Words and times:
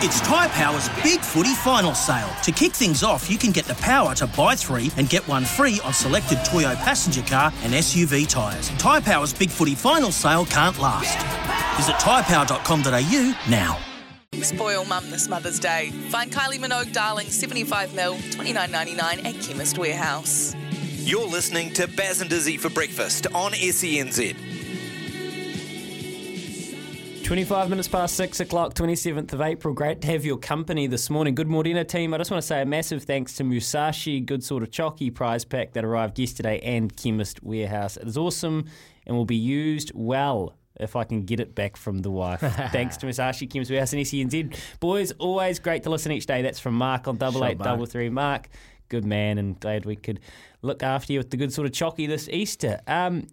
It's 0.00 0.20
Tyre 0.20 0.50
Power's 0.50 0.90
Big 1.02 1.20
Footy 1.20 1.54
Final 1.54 1.94
Sale. 1.94 2.28
To 2.42 2.52
kick 2.52 2.72
things 2.72 3.02
off, 3.02 3.30
you 3.30 3.38
can 3.38 3.50
get 3.50 3.64
the 3.64 3.74
power 3.76 4.14
to 4.16 4.26
buy 4.26 4.54
three 4.54 4.90
and 4.98 5.08
get 5.08 5.26
one 5.26 5.46
free 5.46 5.80
on 5.84 5.94
selected 5.94 6.38
Toyo 6.44 6.74
passenger 6.74 7.22
car 7.22 7.50
and 7.62 7.72
SUV 7.72 8.28
tyres. 8.28 8.68
Tyre 8.76 9.00
Power's 9.00 9.32
Big 9.32 9.48
Footy 9.48 9.74
Final 9.74 10.12
Sale 10.12 10.44
can't 10.46 10.78
last. 10.78 11.16
Visit 11.78 11.94
tyrepower.com.au 11.94 13.34
now. 13.48 13.78
Spoil 14.42 14.84
mum 14.84 15.10
this 15.10 15.28
Mother's 15.28 15.58
Day. 15.58 15.90
Find 16.10 16.30
Kylie 16.30 16.58
Minogue 16.58 16.92
Darling 16.92 17.28
75ml, 17.28 18.18
29.99 18.34 19.24
at 19.24 19.42
Chemist 19.42 19.78
Warehouse. 19.78 20.54
You're 20.98 21.26
listening 21.26 21.72
to 21.72 21.88
Baz 21.88 22.20
and 22.20 22.28
Dizzy 22.28 22.58
for 22.58 22.68
breakfast 22.68 23.28
on 23.32 23.54
E 23.54 23.70
SENZ. 23.70 24.36
25 27.26 27.70
minutes 27.70 27.88
past 27.88 28.14
6 28.14 28.38
o'clock, 28.38 28.74
27th 28.74 29.32
of 29.32 29.40
April. 29.40 29.74
Great 29.74 30.00
to 30.00 30.06
have 30.06 30.24
your 30.24 30.36
company 30.36 30.86
this 30.86 31.10
morning. 31.10 31.34
Good 31.34 31.48
morning, 31.48 31.84
team. 31.84 32.14
I 32.14 32.18
just 32.18 32.30
want 32.30 32.40
to 32.40 32.46
say 32.46 32.62
a 32.62 32.64
massive 32.64 33.02
thanks 33.02 33.34
to 33.34 33.42
Musashi, 33.42 34.20
Good 34.20 34.44
Sort 34.44 34.62
of 34.62 34.70
Chalky 34.70 35.10
prize 35.10 35.44
pack 35.44 35.72
that 35.72 35.84
arrived 35.84 36.20
yesterday, 36.20 36.60
and 36.60 36.96
Chemist 36.96 37.42
Warehouse. 37.42 37.96
It 37.96 38.06
is 38.06 38.16
awesome 38.16 38.66
and 39.08 39.16
will 39.16 39.24
be 39.24 39.34
used 39.34 39.90
well 39.92 40.54
if 40.78 40.94
I 40.94 41.02
can 41.02 41.24
get 41.24 41.40
it 41.40 41.56
back 41.56 41.76
from 41.76 41.98
the 41.98 42.12
wife. 42.12 42.38
Thanks 42.70 42.96
to 42.98 43.06
Musashi, 43.06 43.48
Chemist 43.48 43.72
Warehouse, 43.72 43.92
and 43.92 44.02
SENZ. 44.02 44.56
Boys, 44.78 45.10
always 45.18 45.58
great 45.58 45.82
to 45.82 45.90
listen 45.90 46.12
each 46.12 46.26
day. 46.26 46.42
That's 46.42 46.60
from 46.60 46.74
Mark 46.74 47.08
on 47.08 47.16
double 47.16 47.44
eight 47.44 47.58
double 47.58 47.86
three. 47.86 48.08
Mark, 48.08 48.48
good 48.88 49.04
man, 49.04 49.38
and 49.38 49.58
glad 49.58 49.84
we 49.84 49.96
could 49.96 50.20
look 50.62 50.84
after 50.84 51.12
you 51.12 51.18
with 51.18 51.30
the 51.30 51.36
good 51.36 51.52
sort 51.52 51.66
of 51.66 51.72
chalky 51.72 52.06
this 52.06 52.28
Easter. 52.28 52.78
Um, 52.86 53.26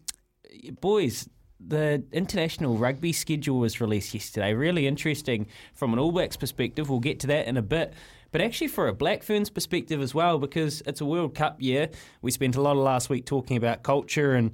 boys, 0.82 1.30
the 1.68 2.04
international 2.12 2.78
rugby 2.78 3.14
schedule 3.14 3.60
was 3.60 3.80
released 3.80 4.14
yesterday. 4.14 4.54
Really 4.54 4.88
interesting 4.88 5.48
from 5.74 5.94
an 5.94 6.00
All 6.00 6.12
Blacks 6.12 6.38
perspective. 6.38 6.90
We'll 6.90 7.00
get 7.00 7.20
to 7.22 7.28
that 7.28 7.48
in 7.48 7.58
a 7.58 7.62
bit. 7.62 7.94
But 8.32 8.42
actually, 8.42 8.68
for 8.68 8.88
a 8.88 8.94
Black 8.94 9.22
Ferns 9.24 9.50
perspective 9.50 10.02
as 10.02 10.16
well, 10.16 10.40
because 10.40 10.82
it's 10.88 11.02
a 11.02 11.06
World 11.06 11.36
Cup 11.36 11.62
year. 11.62 11.90
We 12.22 12.32
spent 12.32 12.56
a 12.56 12.62
lot 12.62 12.72
of 12.72 12.84
last 12.84 13.10
week 13.10 13.26
talking 13.26 13.58
about 13.58 13.84
culture 13.84 14.34
and 14.34 14.52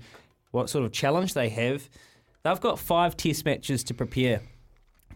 what 0.51 0.69
sort 0.69 0.85
of 0.85 0.91
challenge 0.91 1.33
they 1.33 1.49
have. 1.49 1.89
They've 2.43 2.59
got 2.59 2.77
five 2.77 3.15
Test 3.15 3.45
matches 3.45 3.83
to 3.85 3.93
prepare. 3.93 4.41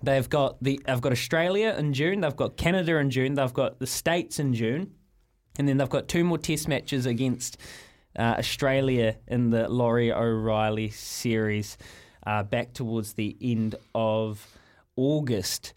They've 0.01 0.29
got 0.29 0.62
the 0.62 0.79
they've 0.85 1.01
got 1.01 1.12
Australia 1.12 1.75
in 1.78 1.94
June. 1.94 2.22
They've 2.22 2.35
got 2.35 2.57
Canada 2.57 2.97
in 2.97 3.09
June. 3.09 3.35
They've 3.35 3.53
got 3.53 3.79
the 3.79 3.88
States 3.88 4.40
in 4.40 4.53
June, 4.53 4.94
and 5.57 5.67
then 5.67 5.78
they've 5.78 5.90
got 5.90 6.07
two 6.07 6.23
more 6.23 6.38
Test 6.38 6.67
matches 6.67 7.06
against 7.06 7.57
uh, 8.18 8.35
Australia 8.38 9.18
in 9.28 9.50
the 9.50 9.68
Laurie 9.68 10.12
O'Reilly 10.12 10.90
series 10.90 11.78
uh, 12.25 12.44
back 12.44 12.74
towards 12.74 13.13
the 13.13 13.35
end 13.41 13.75
of 13.94 14.46
August. 14.96 15.74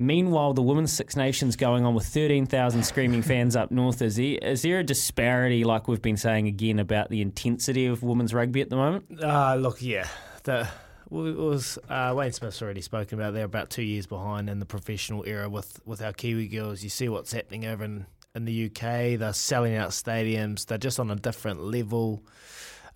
Meanwhile, 0.00 0.54
the 0.54 0.62
Women's 0.62 0.92
Six 0.92 1.16
Nations 1.16 1.56
going 1.56 1.84
on 1.84 1.92
with 1.94 2.06
13,000 2.06 2.84
screaming 2.84 3.22
fans 3.22 3.56
up 3.56 3.72
north. 3.72 4.00
Is 4.00 4.16
there, 4.16 4.38
is 4.40 4.62
there 4.62 4.78
a 4.78 4.84
disparity, 4.84 5.64
like 5.64 5.88
we've 5.88 6.02
been 6.02 6.16
saying 6.16 6.46
again, 6.46 6.78
about 6.78 7.10
the 7.10 7.20
intensity 7.20 7.86
of 7.86 8.02
women's 8.02 8.32
rugby 8.32 8.60
at 8.60 8.70
the 8.70 8.76
moment? 8.76 9.06
Uh, 9.20 9.56
look, 9.56 9.82
yeah. 9.82 10.06
The, 10.44 10.68
it 11.10 11.36
was 11.36 11.78
uh, 11.88 12.14
Wayne 12.16 12.32
Smith's 12.32 12.62
already 12.62 12.80
spoken 12.80 13.18
about. 13.18 13.34
They're 13.34 13.44
about 13.44 13.70
two 13.70 13.82
years 13.82 14.06
behind 14.06 14.48
in 14.48 14.60
the 14.60 14.66
professional 14.66 15.24
era 15.26 15.48
with, 15.48 15.80
with 15.84 16.00
our 16.00 16.12
Kiwi 16.12 16.46
girls. 16.46 16.84
You 16.84 16.90
see 16.90 17.08
what's 17.08 17.32
happening 17.32 17.64
over 17.64 17.82
in, 17.82 18.06
in 18.34 18.44
the 18.44 18.66
UK. 18.66 19.18
They're 19.18 19.32
selling 19.32 19.76
out 19.76 19.90
stadiums. 19.90 20.66
They're 20.66 20.78
just 20.78 21.00
on 21.00 21.10
a 21.10 21.16
different 21.16 21.60
level. 21.60 22.24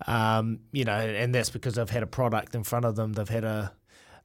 Um, 0.07 0.59
you 0.71 0.85
know, 0.85 0.93
and 0.93 1.33
that's 1.33 1.49
because 1.49 1.75
they've 1.75 1.89
had 1.89 2.03
a 2.03 2.07
product 2.07 2.55
in 2.55 2.63
front 2.63 2.85
of 2.85 2.95
them. 2.95 3.13
They've 3.13 3.29
had 3.29 3.43
a 3.43 3.73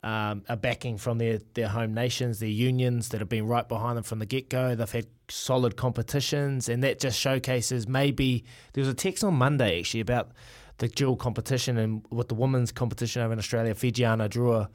um, 0.02 0.44
a 0.48 0.56
backing 0.56 0.96
from 0.96 1.18
their, 1.18 1.40
their 1.54 1.68
home 1.68 1.92
nations, 1.92 2.38
their 2.38 2.48
unions 2.48 3.08
that 3.08 3.20
have 3.20 3.28
been 3.28 3.46
right 3.46 3.68
behind 3.68 3.96
them 3.96 4.04
from 4.04 4.20
the 4.20 4.26
get 4.26 4.48
go. 4.48 4.74
They've 4.74 4.90
had 4.90 5.06
solid 5.28 5.76
competitions, 5.76 6.68
and 6.68 6.82
that 6.84 7.00
just 7.00 7.18
showcases 7.18 7.88
maybe 7.88 8.44
there 8.72 8.82
was 8.82 8.88
a 8.88 8.94
text 8.94 9.24
on 9.24 9.34
Monday 9.34 9.80
actually 9.80 10.00
about 10.00 10.30
the 10.78 10.88
dual 10.88 11.16
competition 11.16 11.76
and 11.76 12.04
with 12.10 12.28
the 12.28 12.34
women's 12.34 12.70
competition 12.70 13.22
over 13.22 13.32
in 13.32 13.38
Australia, 13.38 13.74
Fijiana 13.74 14.28
Drua. 14.28 14.68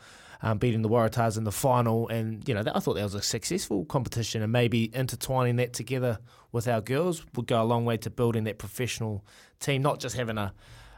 Um, 0.45 0.57
beating 0.57 0.81
the 0.81 0.89
Waratahs 0.89 1.37
in 1.37 1.45
the 1.45 1.53
final, 1.53 2.09
and 2.09 2.45
you 2.47 2.53
know 2.53 2.63
I 2.75 2.81
thought 2.81 2.95
that 2.95 3.03
was 3.03 3.15
a 3.15 3.21
successful 3.21 3.85
competition, 3.85 4.41
and 4.41 4.51
maybe 4.51 4.91
intertwining 4.93 5.55
that 5.55 5.71
together 5.71 6.19
with 6.51 6.67
our 6.67 6.81
girls 6.81 7.25
would 7.35 7.47
go 7.47 7.61
a 7.61 7.63
long 7.63 7.85
way 7.85 7.95
to 7.97 8.09
building 8.09 8.43
that 8.43 8.59
professional 8.59 9.23
team, 9.61 9.81
not 9.81 10.01
just 10.01 10.17
having 10.17 10.37
a 10.37 10.53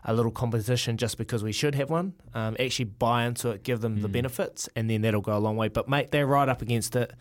a 0.05 0.13
little 0.13 0.31
competition 0.31 0.97
just 0.97 1.17
because 1.17 1.43
we 1.43 1.51
should 1.51 1.75
have 1.75 1.89
one. 1.89 2.13
Um, 2.33 2.55
actually 2.59 2.85
buy 2.85 3.25
into 3.25 3.49
it, 3.49 3.63
give 3.63 3.81
them 3.81 3.97
mm. 3.97 4.01
the 4.03 4.07
benefits, 4.07 4.69
and 4.75 4.89
then 4.89 5.01
that'll 5.01 5.21
go 5.21 5.35
a 5.35 5.39
long 5.39 5.57
way. 5.57 5.67
But 5.67 5.89
mate, 5.89 6.11
they're 6.11 6.27
right 6.27 6.47
up 6.47 6.61
against 6.61 6.95
it. 6.95 7.11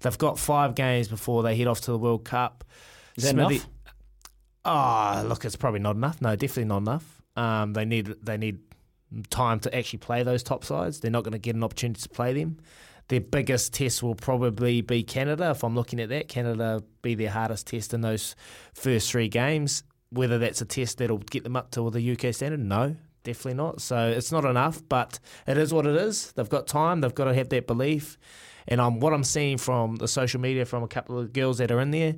They've 0.00 0.18
got 0.18 0.38
five 0.38 0.74
games 0.74 1.06
before 1.06 1.44
they 1.44 1.56
head 1.56 1.68
off 1.68 1.80
to 1.82 1.92
the 1.92 1.98
World 1.98 2.24
Cup. 2.24 2.64
Is 3.16 3.24
that 3.24 3.34
enough? 3.34 3.66
Oh, 4.64 5.24
look, 5.26 5.44
it's 5.44 5.56
probably 5.56 5.80
not 5.80 5.96
enough. 5.96 6.20
No, 6.20 6.34
definitely 6.34 6.64
not 6.64 6.78
enough. 6.78 7.22
Um, 7.36 7.72
they 7.72 7.84
need 7.84 8.14
they 8.22 8.36
need 8.36 8.58
time 9.30 9.60
to 9.60 9.76
actually 9.76 9.98
play 9.98 10.22
those 10.22 10.42
top 10.42 10.64
sides. 10.64 11.00
They're 11.00 11.10
not 11.10 11.24
going 11.24 11.32
to 11.32 11.38
get 11.38 11.54
an 11.54 11.64
opportunity 11.64 12.00
to 12.02 12.08
play 12.08 12.32
them. 12.32 12.58
Their 13.08 13.20
biggest 13.20 13.74
test 13.74 14.02
will 14.02 14.14
probably 14.14 14.80
be 14.80 15.02
Canada. 15.02 15.50
If 15.50 15.64
I'm 15.64 15.74
looking 15.74 16.00
at 16.00 16.08
that, 16.10 16.28
Canada 16.28 16.82
be 17.02 17.14
their 17.14 17.30
hardest 17.30 17.66
test 17.66 17.92
in 17.92 18.00
those 18.00 18.34
first 18.74 19.10
three 19.10 19.28
games 19.28 19.82
whether 20.12 20.38
that's 20.38 20.60
a 20.60 20.64
test 20.64 20.98
that'll 20.98 21.18
get 21.18 21.42
them 21.42 21.56
up 21.56 21.70
to 21.70 21.90
the 21.90 22.12
UK 22.12 22.34
standard, 22.34 22.60
no, 22.60 22.94
definitely 23.24 23.54
not. 23.54 23.80
So 23.80 24.08
it's 24.08 24.30
not 24.30 24.44
enough, 24.44 24.82
but 24.88 25.18
it 25.46 25.56
is 25.56 25.72
what 25.72 25.86
it 25.86 25.96
is. 25.96 26.32
They've 26.32 26.48
got 26.48 26.66
time. 26.66 27.00
They've 27.00 27.14
got 27.14 27.24
to 27.24 27.34
have 27.34 27.48
that 27.48 27.66
belief. 27.66 28.18
And 28.68 28.80
um, 28.80 29.00
what 29.00 29.14
I'm 29.14 29.24
seeing 29.24 29.56
from 29.56 29.96
the 29.96 30.06
social 30.06 30.40
media 30.40 30.66
from 30.66 30.82
a 30.82 30.88
couple 30.88 31.18
of 31.18 31.32
girls 31.32 31.58
that 31.58 31.70
are 31.70 31.80
in 31.80 31.90
there, 31.92 32.14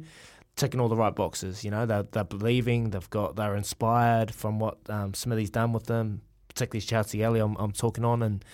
ticking 0.56 0.80
all 0.80 0.88
the 0.88 0.96
right 0.96 1.14
boxes. 1.14 1.64
You 1.64 1.70
know, 1.70 1.86
they're, 1.86 2.02
they're 2.02 2.24
believing. 2.24 2.90
They've 2.90 3.10
got 3.10 3.36
they're 3.36 3.56
inspired 3.56 4.34
from 4.34 4.58
what 4.58 4.78
um, 4.88 5.14
Smithy's 5.14 5.50
done 5.50 5.72
with 5.72 5.86
them, 5.86 6.22
particularly 6.54 6.80
Chelsea 6.80 7.22
Alley. 7.22 7.40
I'm, 7.40 7.56
I'm 7.56 7.72
talking 7.72 8.04
on 8.04 8.22
and. 8.22 8.44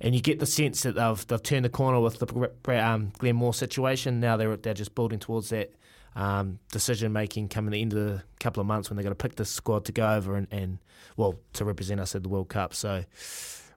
And 0.00 0.12
you 0.12 0.20
get 0.20 0.40
the 0.40 0.44
sense 0.44 0.82
that 0.82 0.96
they've 0.96 1.26
they've 1.28 1.42
turned 1.42 1.64
the 1.64 1.68
corner 1.68 2.00
with 2.00 2.18
the 2.18 2.84
um, 2.84 3.12
Glenn 3.16 3.36
Moore 3.36 3.54
situation. 3.54 4.18
Now 4.18 4.36
they're 4.36 4.56
they're 4.56 4.74
just 4.74 4.96
building 4.96 5.20
towards 5.20 5.50
that 5.50 5.72
um, 6.16 6.58
decision 6.70 7.12
making 7.12 7.48
coming 7.48 7.72
the 7.72 7.80
end 7.80 7.92
of 7.92 7.98
the 7.98 8.22
couple 8.40 8.60
of 8.60 8.66
months 8.66 8.88
when 8.88 8.96
they're 8.96 9.04
going 9.04 9.16
to 9.16 9.22
pick 9.22 9.36
the 9.36 9.44
squad 9.44 9.84
to 9.86 9.92
go 9.92 10.12
over 10.12 10.36
and, 10.36 10.46
and, 10.50 10.78
well 11.16 11.38
to 11.52 11.64
represent 11.64 12.00
us 12.00 12.14
at 12.14 12.22
the 12.22 12.28
World 12.28 12.48
Cup. 12.48 12.74
So 12.74 13.04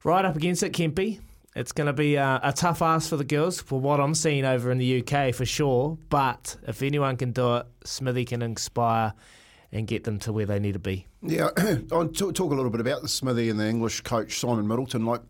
right 0.03 0.25
up 0.25 0.35
against 0.35 0.63
it, 0.63 0.73
Kempy. 0.73 1.19
It's 1.55 1.71
going 1.71 1.87
to 1.87 1.93
be 1.93 2.15
a, 2.15 2.39
a, 2.43 2.53
tough 2.53 2.83
ask 2.83 3.09
for 3.09 3.17
the 3.17 3.23
girls 3.23 3.59
for 3.59 3.79
what 3.79 3.99
I'm 3.99 4.13
seeing 4.13 4.45
over 4.45 4.71
in 4.71 4.77
the 4.77 5.01
UK 5.03 5.33
for 5.33 5.45
sure. 5.45 5.97
But 6.09 6.55
if 6.67 6.83
anyone 6.83 7.17
can 7.17 7.31
do 7.31 7.57
it, 7.57 7.65
Smithy 7.83 8.25
can 8.25 8.43
inspire 8.43 9.13
and 9.71 9.87
get 9.87 10.03
them 10.03 10.19
to 10.19 10.31
where 10.31 10.45
they 10.45 10.59
need 10.59 10.73
to 10.73 10.79
be. 10.79 11.05
Yeah, 11.21 11.49
I'll 11.91 12.07
talk 12.07 12.39
a 12.39 12.55
little 12.55 12.69
bit 12.69 12.81
about 12.81 13.01
the 13.01 13.07
Smithy 13.07 13.49
and 13.49 13.59
the 13.59 13.67
English 13.67 14.01
coach 14.01 14.39
Simon 14.39 14.67
Middleton. 14.67 15.05
Like, 15.05 15.21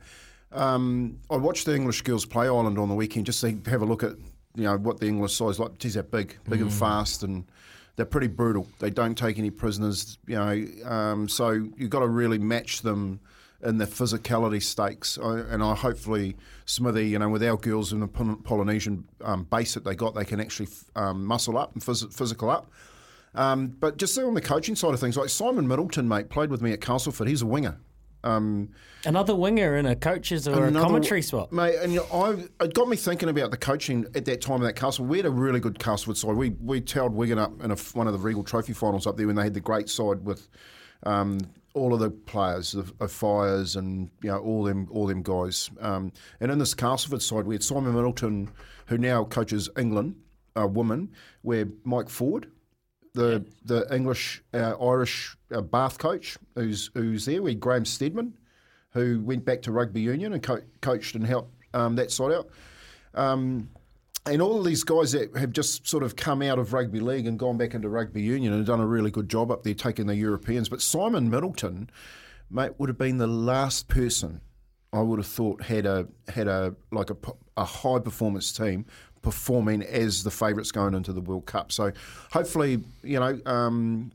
um, 0.52 1.20
I 1.30 1.38
watched 1.38 1.66
the 1.66 1.76
English 1.76 2.02
girls 2.02 2.26
play 2.26 2.46
Ireland 2.46 2.78
on 2.78 2.90
the 2.90 2.96
weekend 2.96 3.26
just 3.26 3.42
to 3.42 3.58
have 3.66 3.82
a 3.82 3.86
look 3.86 4.04
at 4.04 4.14
you 4.56 4.64
know 4.64 4.78
what 4.78 5.00
the 5.00 5.08
English 5.08 5.36
size 5.36 5.60
like. 5.60 5.78
Geez, 5.78 5.96
they're 5.96 6.04
big, 6.04 6.38
big 6.50 6.60
mm. 6.60 6.64
and 6.64 6.74
fast, 6.74 7.24
and 7.24 7.46
they're 7.96 8.06
pretty 8.06 8.28
brutal. 8.28 8.68
They 8.80 8.90
don't 8.90 9.16
take 9.16 9.38
any 9.38 9.50
prisoners. 9.50 10.18
You 10.28 10.36
know, 10.36 10.90
um, 10.90 11.30
so 11.30 11.52
you've 11.52 11.90
got 11.90 12.00
to 12.00 12.08
really 12.08 12.38
match 12.38 12.82
them 12.82 13.20
in 13.64 13.78
the 13.78 13.86
physicality 13.86 14.62
stakes. 14.62 15.18
I, 15.18 15.40
and 15.40 15.64
I 15.64 15.76
hopefully 15.76 16.36
Smithy, 16.66 17.08
you 17.08 17.20
know, 17.20 17.30
with 17.30 17.44
our 17.44 17.58
girls 17.58 17.94
in 17.94 18.00
the 18.00 18.08
Polynesian 18.08 19.06
um, 19.24 19.44
base 19.44 19.74
that 19.74 19.84
they 19.84 19.96
got, 19.96 20.16
they 20.16 20.26
can 20.26 20.40
actually 20.40 20.70
um, 20.96 21.26
muscle 21.26 21.58
up 21.58 21.74
and 21.74 21.84
phys- 21.84 22.14
physical 22.14 22.50
up. 22.50 22.70
Um, 23.38 23.68
but 23.68 23.98
just 23.98 24.18
on 24.18 24.34
the 24.34 24.42
coaching 24.42 24.76
side 24.76 24.94
of 24.94 25.00
things, 25.00 25.16
like 25.16 25.30
Simon 25.30 25.68
Middleton, 25.68 26.08
mate, 26.08 26.30
played 26.30 26.50
with 26.50 26.62
me 26.62 26.72
at 26.74 26.82
Castleford. 26.82 27.28
He's 27.28 27.44
a 27.44 27.46
winger. 27.46 27.78
Um, 28.24 28.70
Another 29.06 29.36
winger 29.36 29.78
in 29.78 29.86
a 29.86 29.96
coach's 29.96 30.48
or 30.48 30.66
a 30.66 30.72
commentary 30.72 31.22
spot. 31.22 31.54
Mate, 31.54 31.76
and 31.82 31.94
you 31.94 32.00
know, 32.00 32.48
I, 32.60 32.64
it 32.66 32.74
got 32.74 32.90
me 32.90 32.98
thinking 32.98 33.30
about 33.30 33.52
the 33.52 33.58
coaching 33.58 34.06
at 34.16 34.26
that 34.26 34.42
time 34.42 34.56
of 34.56 34.62
that 34.64 34.76
castle. 34.76 35.06
We 35.06 35.18
had 35.18 35.28
a 35.28 35.32
really 35.32 35.60
good 35.60 35.78
Castleford 35.78 36.18
side. 36.18 36.36
We 36.36 36.50
we 36.60 36.82
towed 36.82 37.14
Wigan 37.14 37.38
up 37.38 37.64
in 37.64 37.72
a, 37.72 37.76
one 37.94 38.08
of 38.08 38.14
the 38.14 38.20
Regal 38.20 38.44
Trophy 38.44 38.74
finals 38.74 39.06
up 39.06 39.18
there 39.18 39.28
when 39.28 39.36
they 39.36 39.44
had 39.44 39.54
the 39.54 39.62
great 39.62 39.88
side 39.88 40.26
with 40.26 40.50
um, 41.04 41.38
all 41.76 41.94
of 41.94 42.00
the 42.00 42.10
players 42.10 42.74
of, 42.74 42.98
Offiahs 42.98 43.78
and 43.78 44.10
you 44.24 44.30
know 44.30 44.40
all 44.40 44.64
them 44.64 44.88
all 44.92 45.06
them 45.06 45.22
guys. 45.22 45.70
Um, 45.80 46.12
and 46.40 46.52
in 46.52 46.58
this 46.58 46.74
Castleford 46.74 47.22
side, 47.22 47.46
we 47.46 47.54
had 47.56 47.64
Simon 47.64 47.94
Middleton, 47.94 48.50
who 48.88 48.98
now 48.98 49.26
coaches 49.26 49.70
England, 49.78 50.16
a 50.56 50.68
woman. 50.68 51.12
Where 51.44 51.68
Mike 51.86 52.10
Ford, 52.10 52.50
the 53.18 53.44
the 53.66 53.94
English 53.94 54.44
uh, 54.54 54.76
Irish 54.80 55.36
uh, 55.54 55.62
Bath 55.62 55.98
coach, 55.98 56.38
who's 56.56 56.92
who's 56.94 57.26
there. 57.26 57.42
We 57.42 57.52
had 57.52 57.60
Graham 57.60 57.84
Steadman, 57.84 58.38
who 58.92 59.22
went 59.22 59.44
back 59.44 59.64
to 59.64 59.72
rugby 59.72 60.02
union 60.02 60.34
and 60.34 60.42
co- 60.42 60.62
coached 60.82 61.16
and 61.16 61.26
helped 61.26 61.52
um, 61.74 61.96
that 61.96 62.12
side 62.12 62.32
out. 62.32 62.50
Um, 63.14 63.70
and 64.28 64.42
all 64.42 64.60
of 64.60 64.66
these 64.66 64.84
guys 64.84 65.14
that 65.14 65.36
have 65.36 65.52
just 65.52 65.88
sort 65.88 66.04
of 66.04 66.16
come 66.16 66.42
out 66.42 66.60
of 66.60 66.74
rugby 66.74 67.00
league 67.00 67.26
and 67.28 67.40
gone 67.40 67.58
back 67.58 67.74
into 67.74 67.90
rugby 67.90 68.22
union 68.22 68.54
and 68.54 68.66
done 68.66 68.82
a 68.82 68.86
really 68.86 69.10
good 69.10 69.30
job 69.30 69.52
up 69.52 69.64
there 69.64 69.74
taking 69.74 70.06
the 70.06 70.16
Europeans. 70.16 70.70
But 70.70 70.82
Simon 70.82 71.30
Middleton, 71.30 71.90
mate, 72.52 72.74
would 72.78 72.90
have 72.90 72.98
been 72.98 73.18
the 73.18 73.28
last 73.28 73.88
person 73.88 74.42
I 74.94 75.02
would 75.02 75.18
have 75.20 75.28
thought 75.28 75.64
had 75.64 75.86
a 75.86 76.08
had 76.28 76.48
a 76.48 76.76
like 76.92 77.10
a, 77.10 77.18
a 77.56 77.66
high 77.66 78.00
performance 78.00 78.52
team 78.52 78.86
performing 79.28 79.84
as 79.84 80.24
the 80.24 80.32
favourites 80.32 80.72
going 80.72 80.94
into 80.94 81.12
the 81.12 81.20
World 81.20 81.46
Cup. 81.46 81.70
So 81.74 81.92
hopefully, 82.32 82.80
you 83.04 83.20
know, 83.20 83.38
um, 83.46 84.14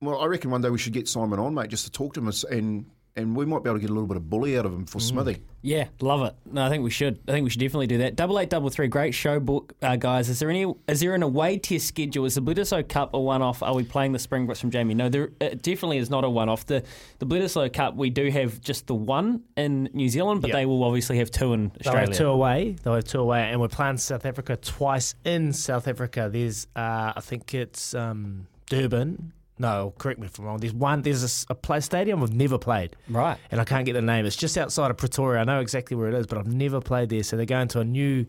well, 0.00 0.18
I 0.22 0.24
reckon 0.24 0.50
one 0.50 0.62
day 0.62 0.70
we 0.70 0.78
should 0.78 0.94
get 0.94 1.06
Simon 1.06 1.38
on, 1.38 1.52
mate, 1.52 1.68
just 1.68 1.84
to 1.84 1.90
talk 1.90 2.14
to 2.14 2.20
him 2.20 2.32
and 2.50 2.86
and 3.16 3.36
we 3.36 3.44
might 3.44 3.62
be 3.62 3.68
able 3.70 3.78
to 3.78 3.80
get 3.80 3.90
a 3.90 3.92
little 3.92 4.08
bit 4.08 4.16
of 4.16 4.28
bully 4.30 4.56
out 4.58 4.64
of 4.66 4.72
him 4.72 4.86
for 4.86 4.98
Smithy. 5.00 5.42
Yeah, 5.64 5.86
love 6.00 6.22
it. 6.22 6.34
No, 6.50 6.64
I 6.64 6.68
think 6.70 6.82
we 6.82 6.90
should. 6.90 7.20
I 7.28 7.32
think 7.32 7.44
we 7.44 7.50
should 7.50 7.60
definitely 7.60 7.86
do 7.86 7.98
that. 7.98 8.16
Double 8.16 8.38
eight, 8.40 8.50
double 8.50 8.68
three, 8.68 8.88
great 8.88 9.12
show 9.14 9.38
book, 9.38 9.74
uh, 9.80 9.94
guys. 9.96 10.28
Is 10.28 10.40
there 10.40 10.50
any? 10.50 10.72
Is 10.88 10.98
there 11.00 11.14
an 11.14 11.22
away 11.22 11.58
test 11.58 11.86
schedule? 11.86 12.24
Is 12.24 12.34
the 12.34 12.42
Bledisloe 12.42 12.88
Cup 12.88 13.14
a 13.14 13.20
one-off? 13.20 13.62
Are 13.62 13.74
we 13.74 13.84
playing 13.84 14.10
the 14.12 14.18
Springboks 14.18 14.60
from 14.60 14.70
Jamie? 14.70 14.94
No, 14.94 15.08
there 15.08 15.28
it 15.40 15.62
definitely 15.62 15.98
is 15.98 16.10
not 16.10 16.24
a 16.24 16.30
one-off. 16.30 16.66
The 16.66 16.82
the 17.20 17.26
Bledisloe 17.26 17.72
Cup, 17.72 17.94
we 17.94 18.10
do 18.10 18.28
have 18.30 18.60
just 18.60 18.88
the 18.88 18.94
one 18.94 19.42
in 19.56 19.88
New 19.92 20.08
Zealand, 20.08 20.40
but 20.40 20.48
Yep. 20.48 20.56
they 20.56 20.66
will 20.66 20.82
obviously 20.82 21.18
have 21.18 21.30
two 21.30 21.52
in 21.52 21.70
Australia. 21.78 21.82
They'll 21.82 21.88
Australia. 21.92 22.08
have 22.08 22.18
two 22.18 22.28
away. 22.28 22.76
They'll 22.82 22.94
have 22.94 23.04
two 23.04 23.20
away, 23.20 23.42
and 23.42 23.60
we're 23.60 23.68
playing 23.68 23.98
South 23.98 24.26
Africa 24.26 24.56
twice 24.56 25.14
in 25.24 25.52
South 25.52 25.86
Africa. 25.86 26.28
There's, 26.32 26.66
uh, 26.74 27.12
I 27.14 27.20
think 27.20 27.54
it's 27.54 27.94
um, 27.94 28.48
Durban. 28.66 29.32
No, 29.62 29.94
correct 29.96 30.18
me 30.20 30.26
if 30.26 30.38
I'm 30.38 30.44
wrong. 30.44 30.58
There's 30.58 30.74
one. 30.74 31.02
There's 31.02 31.46
a 31.48 31.54
play 31.54 31.80
stadium 31.80 32.22
I've 32.22 32.34
never 32.34 32.58
played, 32.58 32.96
Right. 33.08 33.38
and 33.50 33.60
I 33.60 33.64
can't 33.64 33.86
get 33.86 33.92
the 33.94 34.02
name. 34.02 34.26
It's 34.26 34.36
just 34.36 34.58
outside 34.58 34.90
of 34.90 34.96
Pretoria. 34.96 35.40
I 35.40 35.44
know 35.44 35.60
exactly 35.60 35.96
where 35.96 36.08
it 36.08 36.14
is, 36.14 36.26
but 36.26 36.36
I've 36.38 36.52
never 36.52 36.80
played 36.80 37.08
there. 37.10 37.22
So 37.22 37.36
they're 37.36 37.46
going 37.46 37.68
to 37.68 37.80
a 37.80 37.84
new 37.84 38.26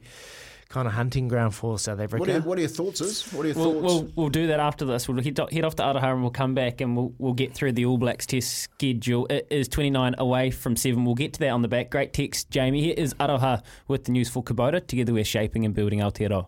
kind 0.70 0.88
of 0.88 0.94
hunting 0.94 1.28
ground 1.28 1.54
for 1.54 1.78
South 1.78 2.00
Africa. 2.00 2.20
What 2.20 2.30
are, 2.30 2.34
your, 2.34 2.42
what 2.42 2.58
are 2.58 2.62
your 2.62 2.70
thoughts? 2.70 3.02
Is 3.02 3.32
what 3.34 3.46
are 3.46 3.50
your 3.50 3.56
We'll, 3.58 3.74
thoughts? 3.74 3.84
we'll, 3.94 4.12
we'll 4.16 4.30
do 4.30 4.48
that 4.48 4.60
after 4.60 4.86
this. 4.86 5.08
We'll 5.08 5.22
head, 5.24 5.40
head 5.52 5.66
off 5.66 5.76
to 5.76 5.84
Aroha 5.84 6.14
and 6.14 6.22
we'll 6.22 6.32
come 6.32 6.54
back 6.56 6.82
and 6.82 6.96
we'll, 6.98 7.14
we'll 7.20 7.34
get 7.34 7.54
through 7.54 7.74
the 7.74 7.86
All 7.86 7.98
Blacks 8.00 8.26
test 8.26 8.58
schedule. 8.58 9.28
It 9.30 9.48
is 9.52 9.68
29 9.68 10.16
away 10.18 10.50
from 10.52 10.76
7. 10.76 11.04
We'll 11.06 11.14
get 11.16 11.34
to 11.34 11.40
that 11.42 11.50
on 11.50 11.62
the 11.62 11.68
back. 11.68 11.90
Great 11.92 12.14
text, 12.14 12.50
Jamie. 12.50 12.82
Here 12.82 12.96
is 12.98 13.14
Aroha 13.16 13.62
with 13.88 14.06
the 14.06 14.12
news 14.12 14.30
for 14.30 14.44
Kubota. 14.44 14.86
Together 14.86 15.14
we're 15.14 15.24
shaping 15.24 15.64
and 15.66 15.76
building 15.76 16.00
Aotearoa. 16.00 16.48